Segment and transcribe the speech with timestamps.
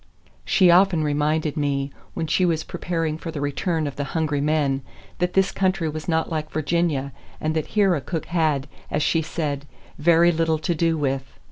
[0.43, 4.81] She often reminded me, when she was preparing for the return of the hungry men,
[5.19, 9.21] that this country was not like Virginia, and that here a cook had, as she
[9.21, 9.67] said,
[9.99, 11.29] "very little to do with."